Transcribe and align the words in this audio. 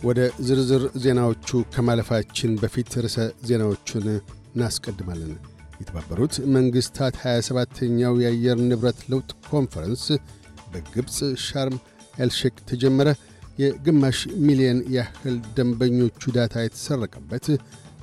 ወደ 0.00 0.18
ዝርዝር 0.46 0.82
ዜናዎቹ 1.02 1.60
ከማለፋችን 1.74 2.52
በፊት 2.60 2.90
ርዕሰ 3.04 3.16
ዜናዎቹን 3.48 4.06
እናስቀድማለን። 4.50 5.32
የተባበሩት 5.80 6.34
መንግሥታት 6.54 7.16
27ተኛው 7.22 8.14
የአየር 8.22 8.58
ንብረት 8.68 9.00
ለውጥ 9.10 9.30
ኮንፈረንስ 9.48 10.04
በግብፅ 10.72 11.16
ሻርም 11.46 11.76
ኤልሼክ 12.16 12.56
ተጀመረ። 12.70 13.08
የግማሽ 13.58 14.18
ሚሊየን 14.46 14.80
ያህል 14.96 15.36
ደንበኞቹ 15.56 16.32
data 16.36 16.56
የተሰረቀበት 16.64 17.46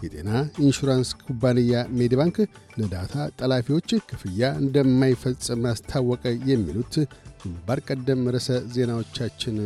የጤና 0.04 0.32
ኢንሹራንስ 0.64 1.10
ኩባንያ 1.21 1.83
ሜዲባንክ 2.00 2.38
ለ 2.79 2.91
data 2.91 3.14
ጠላፊዎች 3.39 3.89
ክፍያ 4.10 4.52
እንደማይፈጽም 4.64 5.64
አስታወቀ። 5.71 6.24
የሚሉት 6.52 6.96
ግንባር 7.41 7.82
ቀደም 7.88 8.24
ርዕሰ 8.36 8.60
ዜናዎቻችን 8.75 9.57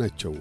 ናቸው። 0.00 0.34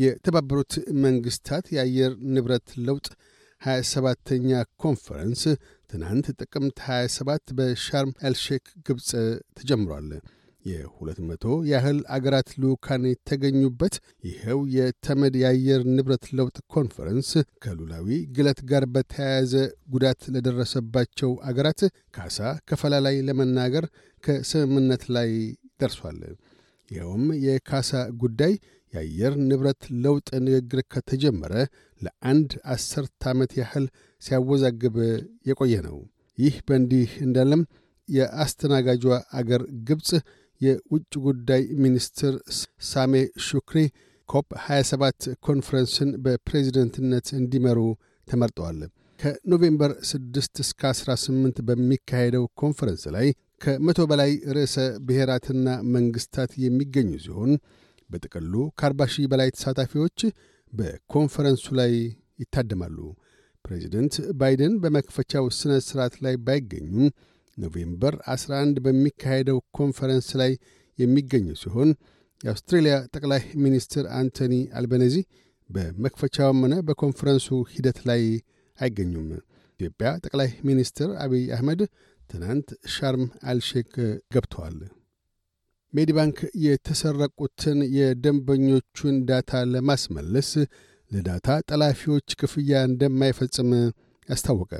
የተባበሩት 0.00 0.72
መንግሥታት 1.04 1.66
የአየር 1.74 2.12
ንብረት 2.34 2.68
ለውጥ 2.86 3.06
27ተኛ 3.60 4.50
ኮንፈረንስ 4.82 5.42
ትናንት 5.90 6.26
ጥቅምት 6.40 6.78
27 6.86 7.56
በሻርም 7.58 8.12
ኤልሼክ 8.26 8.66
ግብፅ 8.86 9.08
ተጀምሯል። 9.58 10.10
የሁለት 10.64 11.18
መቶ 11.28 11.44
ያህል 11.70 11.98
አገራት 12.14 12.48
ልዑካን 12.62 13.02
የተገኙበት 13.10 13.94
ይኸው 14.28 14.58
የተመድ 14.74 15.34
የአየር 15.40 15.82
ንብረት 15.94 16.24
ለውጥ 16.38 16.56
ኮንፈረንስ 16.74 17.30
ከሉላዊ 17.64 18.08
ግለት 18.36 18.60
ጋር 18.70 18.84
በተያያዘ 18.94 19.54
ጉዳት 19.94 20.22
ለደረሰባቸው 20.34 21.32
አገራት 21.50 21.82
ካሳ 22.16 22.38
ከፈላ 22.70 22.94
ላይ 23.06 23.16
ለመናገር 23.28 23.86
ከስምምነት 24.22 25.04
ላይ 25.16 25.30
ደርሷል። 25.80 26.20
ይኸውም 26.90 27.24
የካሳ 27.44 27.90
ጉዳይ 28.22 28.52
የአየር 28.92 29.34
ንብረት 29.48 29.82
ለውጥ 30.04 30.28
ንግግር 30.46 30.80
ከተጀመረ 30.92 31.52
ለአንድ 32.00 32.50
አስርት 32.74 33.24
ዓመት 33.32 33.52
ያህል 33.60 33.84
ሲያወዛግብ 34.22 34.96
የቆየ 35.48 35.74
ነው። 35.86 35.98
ይህ 36.38 36.54
በእንዲህ 36.68 37.10
እንዳለም 37.26 37.62
የአስተናጋጇ 38.08 39.04
አገር 39.38 39.62
ግብፅ 39.88 40.08
የውጭ 40.60 41.12
ጉዳይ 41.26 41.62
ሚኒስትር 41.84 42.34
ሳሜህ 42.90 43.12
ሹክሪ 43.46 43.78
ኮፕ 44.28 44.48
27 44.64 45.28
ኮንፈረንስን 45.46 46.10
በፕሬዚደንትነት 46.24 47.28
እንዲመሩ 47.38 47.78
ተመርጠዋል። 48.28 48.80
ከኖቬምበር 49.20 49.92
6 50.10 50.60
እስከ 50.64 50.82
18 50.92 51.62
በሚካሄደው 51.68 52.44
ኮንፈረንስ 52.62 53.04
ላይ 53.16 53.26
ከመቶ 53.60 54.00
በላይ 54.10 54.30
ርዕሰ 54.56 54.76
ብሔራትና 55.06 55.66
መንግሥታት 55.94 56.52
የሚገኙ 56.62 57.10
ሲሆን 57.24 57.50
በጥቅሉ 58.10 58.52
ከ40 58.80 59.08
ሺህ 59.14 59.26
በላይ 59.32 59.48
ተሳታፊዎች 59.56 60.18
በኮንፈረንሱ 60.72 61.64
ላይ 61.80 61.92
ይታደማሉ። 62.42 62.96
ፕሬዚደንት 63.64 64.14
ባይደን 64.40 64.74
በመክፈቻው 64.82 65.46
ሥነ 65.56 65.72
ሥርዓት 65.86 66.14
ላይ 66.24 66.34
ባይገኙም 66.46 67.04
ኖቬምበር 67.56 68.14
11 68.34 68.80
በሚካሄደው 68.84 69.58
ኮንፈረንስ 69.78 70.28
ላይ 70.40 70.52
የሚገኙ 70.98 71.48
ሲሆን 71.62 71.90
የአውስትሬልያ 72.40 72.94
ጠቅላይ 73.14 73.42
ሚኒስትር 73.64 74.04
አንቶኒ 74.20 74.54
አልበነዚ 74.78 75.16
በመክፈቻውም 75.70 76.60
ሆነ 76.64 76.74
በኮንፈረንሱ 76.86 77.48
ሂደት 77.74 77.98
ላይ 78.10 78.22
አይገኙም። 78.78 79.28
ኢትዮጵያ 79.80 80.08
ጠቅላይ 80.24 80.48
ሚኒስትር 80.68 81.10
አብይ 81.24 81.44
አህመድ 81.56 81.80
ትናንት 82.30 82.68
ሻርም 82.94 83.24
አልሼክ 83.50 83.92
ገብተዋል። 84.34 84.78
ሜዲባንክ 85.92 86.36
የተሰረቁትን 86.64 87.78
የደንበኞቹን 87.96 89.16
data 89.28 89.62
ለማስመለስ 89.72 90.50
ለ 91.10 91.23
data 91.23 91.48
ጠላፊዎች 91.70 92.28
ክፍያ 92.40 92.82
እንደማይፈጽም 92.88 93.70
አስታወቀ። 94.28 94.72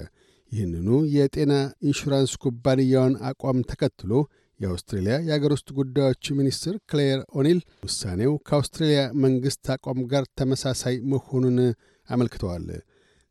ይህንኑ 0.53 0.89
የጤና 1.15 1.53
ኢንሹራንስ 1.87 2.33
ኩባንያውን 2.43 3.15
አቋም 3.29 3.59
ተከትሎ 3.71 4.13
የአውስትሬልያ 4.61 5.15
የአገር 5.27 5.53
ውስጥ 5.57 5.69
ጉዳዮች 5.79 6.25
ሚኒስትር 6.39 6.75
ክሌር 6.91 7.21
ኦኒል 7.39 7.59
ውሳኔው 7.85 8.33
ከአውስትሬልያ 8.49 9.03
መንግሥት 9.23 9.69
አቋም 9.75 10.01
ጋር 10.11 10.25
ተመሳሳይ 10.41 10.97
መሆኑን 11.13 11.59
አመልክተዋል። 12.09 12.67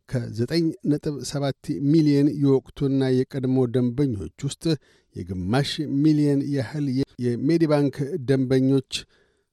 ከ9.7 0.10 1.70
ሚሊዮን 1.92 2.28
የወቅቱና 2.44 3.02
የቀድሞ 3.16 3.58
ደንበኞች 3.76 4.36
ውስጥ 4.48 4.64
የግማሽ 5.16 5.72
ሚሊየን 6.02 6.42
ያህል 6.56 6.86
የሜዲባንክ 7.26 7.96
ደንበኞች 8.30 8.92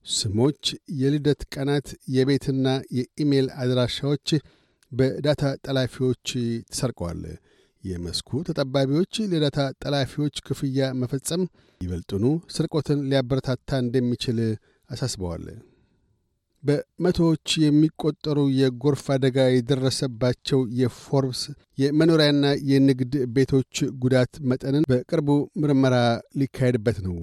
ስሞች፣ 0.06 0.62
የልደት 1.00 1.40
ቀናት፣ 1.54 1.86
የቤትና 2.16 2.66
የኢሜል 2.98 3.46
አድራሻዎች 3.62 4.28
በዳታ 4.92 5.44
ጠላፊዎች 5.66 6.26
ተሰርቀዋል። 6.70 7.22
የመስኩ 7.84 8.30
ተጠባቢዎች 8.48 9.14
ለዳታ 9.32 9.58
ጠላፊዎች 9.82 10.36
ክፍያ 10.46 10.88
መፈጸም 11.00 11.42
ይበልጥኑ 11.80 12.24
ስርቆትን 12.54 13.00
ሊያበረታታ 13.10 13.78
እንደሚችል 13.84 14.38
አሳስበዋል። 14.90 15.44
በመቶዎች 16.62 17.48
የሚቆጠሩ 17.62 18.38
የጎርፍ 18.58 19.04
አደጋ 19.14 19.38
የደረሰባቸው 19.50 20.60
የፎርብስ 20.80 21.42
የመኖሪያና 21.78 22.46
የንግድ 22.70 23.14
ቤቶች 23.36 23.74
ጉዳት 24.02 24.32
መጠንን 24.50 24.86
በቅርቡ 24.92 25.28
ምርመራ 25.62 25.96
ሊካሄድበት 26.40 26.98
ነው። 27.06 27.16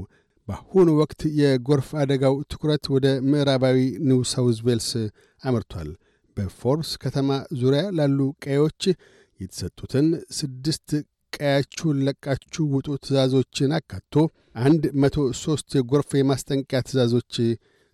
በአሁኑ 0.48 0.90
ወቅት 1.02 1.22
የጎርፍ 1.40 1.90
አደጋው 2.02 2.36
ትኩረት 2.52 2.86
ወደ 2.96 3.08
ምዕራባዊ 3.30 3.78
ኒው 4.08 4.22
ሳውዝ 4.32 4.58
ዌልስ 4.68 4.90
አምርቷል። 5.42 5.90
በፎርብስ 6.38 6.92
ከተማ 7.04 7.30
ዙሪያ 7.60 7.84
ላሉ 7.98 8.20
ቀዮች 8.46 8.82
የተሰጡትን 9.40 10.08
ስድስት 10.38 10.90
ቀያችሁን 11.34 11.98
ለቃችሁ 12.08 12.64
ውጡ 12.74 12.88
ትእዛዞችን 13.04 13.72
አካቶ 13.78 14.16
አንድ 14.64 14.84
መቶ 15.04 15.16
ሦስት 15.42 15.70
የጎርፍ 15.78 16.10
የማስጠንቀቂያ 16.16 16.82
ትእዛዞች 16.88 17.34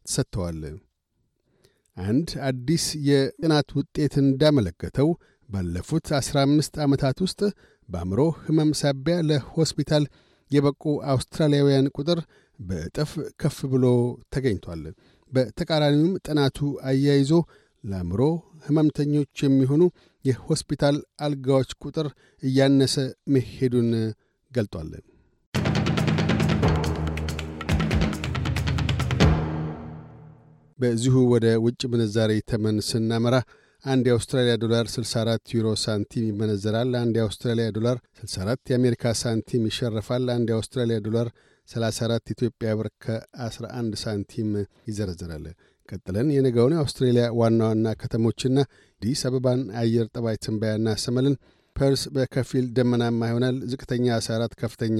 ተሰጥተዋል። 0.06 0.62
አንድ 2.00 2.30
አዲስ 2.48 2.86
የጥናት 3.08 3.70
ውጤት 3.78 4.14
እንዳመለከተው 4.22 5.10
ባለፉት 5.50 6.08
ዐሥራ 6.18 6.38
አምስት 6.48 6.74
ዓመታት 6.86 7.18
ውስጥ 7.26 7.40
በአእምሮ 7.90 8.22
ሕመም 8.44 8.72
ሳቢያ 8.82 9.16
ለሆስፒታል 9.30 10.04
የበቁ 10.52 10.84
አውስትራሊያውያን 11.14 11.90
ቁጥር 11.98 12.20
በእጥፍ 12.60 13.12
ከፍ 13.42 13.58
ብሎ 13.74 13.86
ተገኝቷል። 14.34 14.84
በተቃራኒውም 15.32 16.14
ጥናቱ 16.28 16.60
አያይዞ 16.90 17.32
ለአእምሮ 17.84 18.22
ሕመምተኞች 18.66 19.44
የሚሆኑ 19.46 19.84
የሆስፒታል 20.26 20.96
አልጋዎች 21.26 21.72
ቁጥር 21.84 22.08
እያነሰ 22.44 22.96
መሄዱን 23.36 23.92
ገልጧል። 24.52 24.90
በዚሁ 30.80 31.16
ወደ 31.32 31.48
ውጭ 31.64 31.82
ምንዛሪ 31.92 32.32
ተመን 32.50 32.78
ስናመራ 32.90 33.36
አንድ 33.84 34.06
የአውስትራሊያ 34.08 34.54
ዶላር 34.62 34.86
64 34.94 35.54
ዩሮ 35.56 35.68
ሳንቲም 35.84 36.26
ይመነዘራል። 36.30 36.90
አንድ 37.02 37.16
የአውስትራሊያ 37.20 37.66
ዶላር 37.78 37.98
64 38.22 38.72
የአሜሪካ 38.72 39.14
ሳንቲም 39.22 39.64
ይሸርፋል። 39.70 40.26
አንድ 40.36 40.48
የአውስትራሊያ 40.52 40.98
ዶላር 41.08 41.28
34 41.70 42.34
ኢትዮጵያ 42.36 42.70
ብር 42.80 42.88
ከ11 43.04 43.98
ሳንቲም 44.04 44.50
ይዘረዘራል። 44.90 45.46
ቀጥለን 45.90 46.28
የነገውን 46.36 46.76
የአውስትሬሊያ 46.76 47.25
ዋና 47.40 47.62
ዋና 47.70 47.94
ከተሞችና 48.02 48.58
አዲስ 49.02 49.22
አበባን 49.30 49.62
አየር 49.82 50.08
ጠባይ 50.16 50.38
ትንበያ 50.44 50.74
እናሰማለን። 50.80 51.36
ፐርስ 51.75 52.02
በከፊል 52.16 52.66
ደመናማ 52.78 53.28
ይሆናል። 53.30 53.58
ዝቅተኛ 53.72 54.06
14፣ 54.20 54.56
ከፍተኛ 54.62 55.00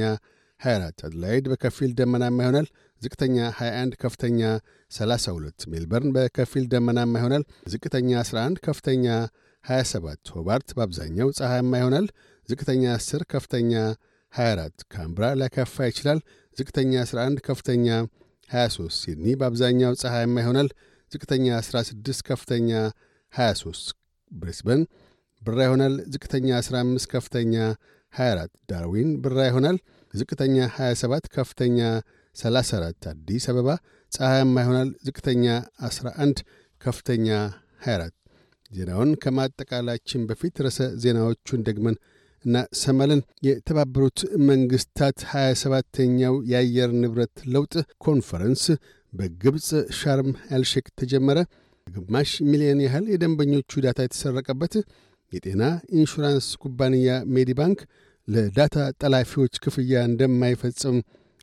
24። 0.62 1.04
አድላይድ 1.08 1.46
በከፊል 1.52 1.92
ደመናማ 2.00 2.38
ይሆናል። 2.46 2.68
ዝቅተኛ 3.02 3.36
21፣ 3.58 3.94
ከፍተኛ 4.02 4.40
32። 4.92 5.68
ሜልበርን 5.72 6.12
በከፊል 6.16 6.66
ደመናማ 6.72 7.14
ይሆናል። 7.20 7.44
ዝቅተኛ 7.74 8.10
11፣ 8.24 8.60
ከፍተኛ 8.66 9.06
27። 9.64 10.32
ሆባርት 10.36 10.70
በአብዛኛው 10.78 11.30
ፀሐያማ 11.40 11.74
ይሆናል። 11.82 12.08
ዝቅተኛ 12.50 12.84
10፣ 12.98 13.24
ከፍተኛ 13.34 13.74
24። 14.34 14.86
ካምብራ 14.94 15.26
ሊያካፋ 15.40 15.88
ይችላል። 15.90 16.20
ዝቅተኛ 16.58 16.94
11፣ 17.04 17.40
ከፍተኛ 17.48 17.88
23። 18.50 18.98
ሲድኒ 19.02 19.28
በአብዛኛው 19.40 19.94
ፀሐያማ 20.02 20.36
ይሆናል። 20.44 20.70
ዝቅተኛ 21.12 21.46
16፣ 21.62 22.22
ከፍተኛ 22.30 22.70
23። 23.34 23.94
ብሪስበን 24.32 24.82
ብራ 25.42 25.58
ይሆናል። 25.68 25.94
ዝቅተኛ 26.14 26.48
15፣ 26.62 27.08
ከፍተኛ 27.14 27.54
24። 28.14 28.52
ዳርዊን 28.70 29.10
ብራ 29.24 29.38
ይሆናል። 29.50 29.78
ዝቅተኛ 30.14 30.56
27፣ 30.78 31.28
ከፍተኛ 31.36 31.80
34። 32.36 33.10
አዲስ 33.12 33.46
አበባ 33.52 33.70
ፀሐያማ 34.12 34.56
ይሆናል። 34.64 34.90
ዝቅተኛ 35.06 35.46
11፣ 35.88 36.44
ከፍተኛ 36.82 37.28
24። 37.84 38.16
ዜናውን 38.72 39.12
ከማጠቃላችን 39.24 40.26
በፊት 40.30 40.56
ርዕሰ 40.66 40.80
ዜናዎቹን 41.04 41.64
ደግመን 41.68 41.96
እናሰማለን 42.46 43.22
የተባበሩት 43.48 44.20
መንግስታት 44.50 45.18
27ተኛው 45.32 46.36
የአየር 46.52 46.92
ንብረት 47.02 47.38
ለውጥ 47.54 47.74
ኮንፈረንስ 48.06 48.64
በግብፅ 49.14 49.68
ሻርም 50.00 50.30
ኤልሼክ 50.52 50.88
ተጀመረ። 51.00 51.40
ግማሽ 51.88 52.32
ሚሊዮን 52.50 52.82
ያህል 52.86 53.06
የደንበኞቹ 53.12 53.82
data 53.86 54.00
የተሰረቀበት 54.06 54.74
የጤና 55.32 55.64
ኢንሹራንስ 55.98 56.48
ኩባንያ 56.62 57.10
ሜዲባንክ 57.36 57.80
ለ 58.28 58.44
data 58.44 58.76
ጠላፊዎች 59.02 59.54
ክፍያ 59.64 60.02
እንደማይፈጽም 60.10 60.98